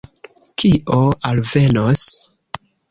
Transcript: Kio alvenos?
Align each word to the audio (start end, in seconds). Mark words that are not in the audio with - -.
Kio 0.63 0.97
alvenos? 1.33 2.11